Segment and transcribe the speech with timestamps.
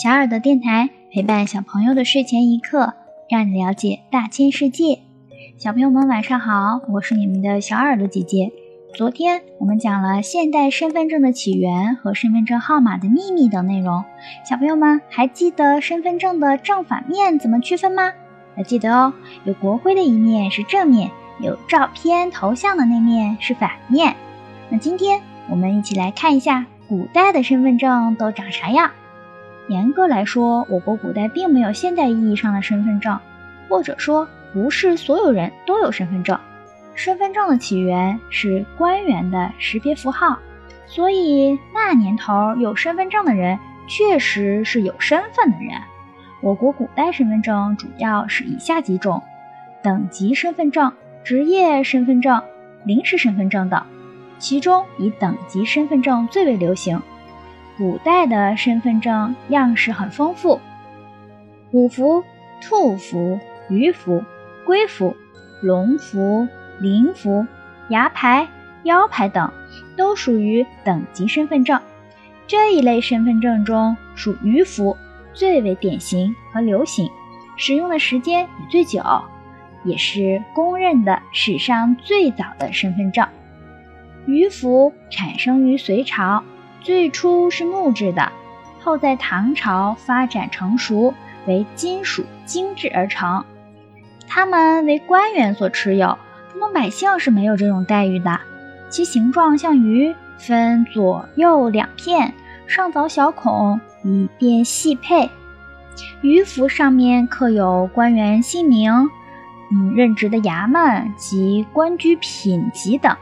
[0.00, 2.94] 小耳朵电台陪伴小朋友的睡前一刻，
[3.28, 5.00] 让你了解大千世界。
[5.56, 8.52] 小朋友们晚上好，我是你们的小耳朵姐姐。
[8.94, 14.04] 昨天我们讲了现代身份证的起源和身份证号码的秘密等内容，
[14.48, 18.12] 小朋友们还记得身份证的正反面怎么区分吗？
[18.56, 19.12] 要记得哦，
[19.42, 21.10] 有国徽的一面是正面，
[21.40, 24.14] 有照片头像的那面是反面。
[24.68, 25.20] 那今天
[25.50, 28.92] 我们一起来看一下古代的身份证都长啥样。
[29.68, 33.18] 严格来说，我国古代并没有现代意义上的身份证，
[33.68, 36.38] 或者说不是所有人都有身份证。
[36.94, 40.38] 身份证的起源是官员的识别符号，
[40.86, 45.80] 所以那年头有身份证的人确实是有身份的人。
[46.40, 49.22] 我国古代身份证主要是以下几种：
[49.82, 50.92] 等级身份证、
[51.22, 52.42] 职业身份证、
[52.84, 53.82] 临时身份证等，
[54.38, 57.00] 其中以等级身份证最为流行。
[57.78, 60.60] 古代的身份证样式很丰富，
[61.70, 62.22] 虎符、
[62.60, 63.38] 兔符、
[63.70, 64.22] 鱼符、
[64.66, 65.16] 龟符、
[65.62, 66.46] 龙符。
[66.80, 67.44] 灵符、
[67.88, 68.46] 牙牌、
[68.84, 69.50] 腰牌等
[69.96, 71.80] 都属于等级身份证。
[72.46, 74.96] 这一类身份证中，属鱼符
[75.34, 77.10] 最为典型和流行，
[77.56, 79.02] 使用的时间也最久，
[79.82, 83.26] 也是公认的史上最早的身份证。
[84.26, 86.44] 鱼符产生于隋朝，
[86.80, 88.32] 最初是木质的，
[88.80, 91.14] 后在唐朝发展成熟
[91.46, 93.44] 为金属精制而成。
[94.26, 96.18] 它们为官员所持有。
[96.52, 98.40] 普通百姓是没有这种待遇的。
[98.88, 102.32] 其形状像鱼，分左右两片，
[102.66, 105.30] 上凿小孔，以便细配。
[106.20, 108.92] 鱼符上面刻有官员姓名、
[109.70, 113.14] 嗯任职的衙门及官居品级等。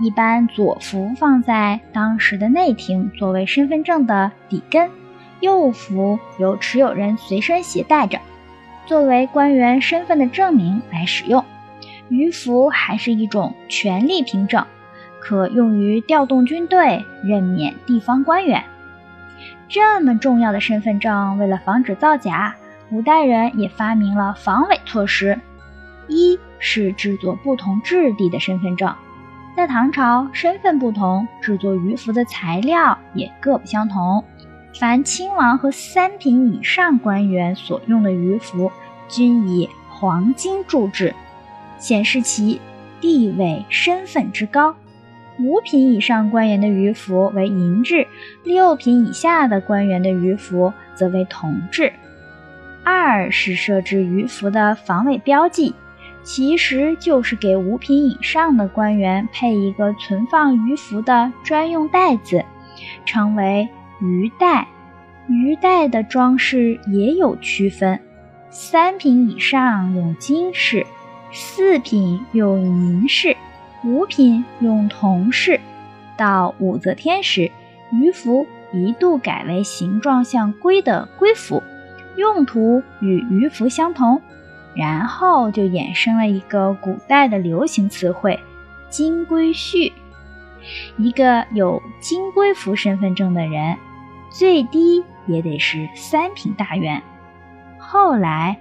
[0.00, 4.88] 一般左符放在当时的内廷，作为身份证的底根；
[5.40, 8.20] 右符由持有人随身携带着，
[8.86, 11.44] 作为官员身份的证明来使用。
[12.08, 14.64] 鱼符还是一种权力凭证，
[15.20, 18.64] 可用于调动军队、任免地方官员。
[19.68, 22.54] 这么重要的身份证，为了防止造假，
[22.88, 25.38] 古代人也发明了防伪措施。
[26.06, 28.94] 一是制作不同质地的身份证，
[29.58, 34.22] 在唐朝，身份不同，制作鱼符的材料也各不相同。
[34.78, 38.70] 凡亲王和三品以上官员所用的鱼符，
[39.08, 41.12] 均以黄金铸制。
[41.76, 42.60] 显示其
[43.00, 44.76] 地位身份之高。
[45.40, 48.06] 五品以上官员的鱼符为银制，
[48.44, 51.92] 六品以下的官员的鱼符则为铜制。
[52.84, 55.74] 二是设置鱼符的防伪标记，
[56.28, 62.44] 其实就是给五品以上的官员配一个存放鱼符的专用袋子，
[63.06, 63.66] 称为
[63.98, 64.68] 鱼袋。
[65.26, 67.98] 鱼袋的装饰也有区分，
[68.50, 70.86] 三品以上用金饰。
[71.32, 73.34] 四品用银饰，
[73.82, 75.58] 五品用铜饰。
[76.18, 77.50] 到武则天时，
[77.90, 81.62] 鱼符一度改为形状像龟的龟符，
[82.16, 84.20] 用途与鱼符相同。
[84.78, 88.38] 然后就衍生了一个古代的流行词汇
[88.88, 89.92] “金龟婿”。
[90.96, 93.76] 一个有金龟符身份证的人，
[94.30, 97.02] 最低也得是三品大员。
[97.78, 98.56] 后来，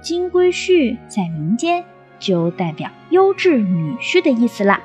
[0.00, 1.84] 金龟婿在民间。
[2.20, 4.80] 就代表优质女婿的意思啦。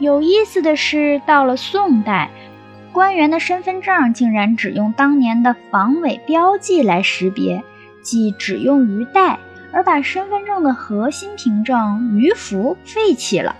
[0.00, 2.30] 有意思的是，到了宋代，
[2.92, 7.62] 官员的身份证竟然只用当年的防伪标记来识别，
[8.02, 9.38] 即只用鱼袋，
[9.72, 13.56] 而把身份证的核心凭证鱼符废弃了。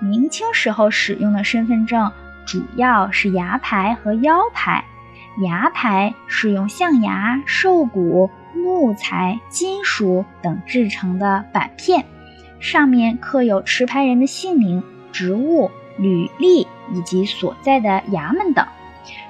[0.00, 2.12] 明清时候使用的身份证
[2.44, 4.84] 主要是牙牌和腰牌，
[5.42, 8.30] 牙牌是用象牙、兽骨。
[8.58, 12.04] 木材、金属等制成的板片，
[12.58, 14.82] 上面刻有持牌人的姓名、
[15.12, 18.66] 职务、履历以及所在的衙门等，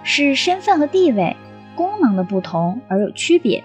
[0.05, 1.37] 是身份和地位、
[1.75, 3.63] 功能的不同而有区别，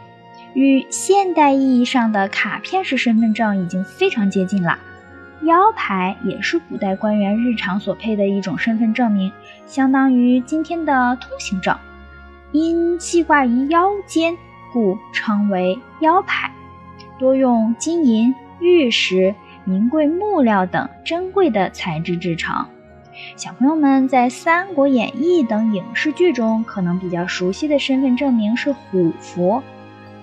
[0.54, 4.78] 与现代意义上的卡片式身份证已经非常接近了。
[5.44, 9.32] 腰牌也是古代官员日常所配的一种身份证明，
[9.66, 11.76] 相当于今天的通行证，
[12.52, 14.38] 因系挂于腰间。
[14.74, 16.50] 故称为腰牌，
[17.20, 22.68] 多用金银、玉石、名贵木料等珍贵的材质制成。
[23.36, 29.62] 小朋友们在《三国演义》等影视剧中可能比较熟悉的身份证明是虎符。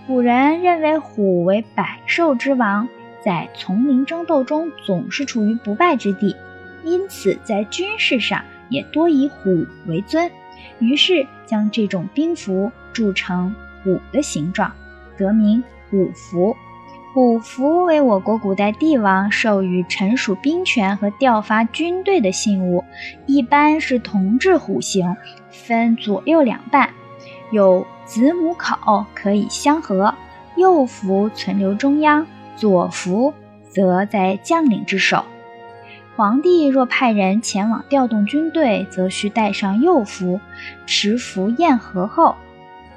[0.08, 2.88] 古人认为虎为百兽之王，
[3.22, 6.34] 在丛林争斗中总是处于不败之地，
[6.82, 10.30] 因此在军事上也多以虎为尊，
[10.78, 13.54] 于是将这种兵符铸成。
[13.84, 14.72] 虎的形状，
[15.18, 16.56] 得名虎符。
[17.12, 22.82] 虎符为我国古代帝王授予臣属兵权和调发军队的信物，
[23.26, 25.14] 一般是铜制虎形，
[25.50, 26.88] 分左右两半，
[27.50, 30.14] 有子母口可以相合，
[30.56, 33.32] 右符存留中央，左符
[33.68, 35.24] 则在将领之手。
[36.16, 40.40] 皇帝若派人前往调动军队，则需带上右符，
[40.84, 42.34] 持符验合后，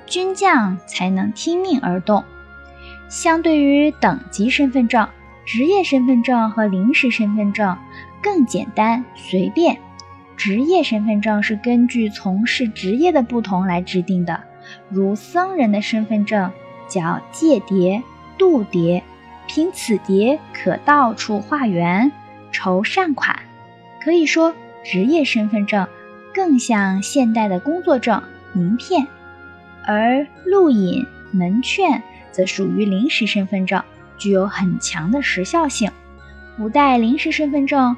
[0.07, 2.24] 军将才能听命而动。
[3.09, 5.07] 相对于等级身份证，
[5.45, 7.77] 职业身份证和临时身份证
[8.24, 9.77] 更简单随便。
[10.38, 14.42] 职业身份证是根据从事职业的不同来制定的，
[14.89, 16.51] 如僧人的身份证
[16.88, 18.01] 叫戒牒、
[18.38, 19.01] 度牒，
[19.48, 22.12] 凭此牒可到处化缘、
[22.51, 23.39] 筹善款。
[24.04, 25.88] 可以说，职业身份证
[26.34, 28.24] 更像现代的工作证、
[28.54, 29.07] 名片，
[29.86, 32.01] 而录引、门券。
[32.31, 33.84] 则属于临时身份证，
[34.18, 35.92] 具有很强的时效性。
[36.56, 37.98] 古代临时身份证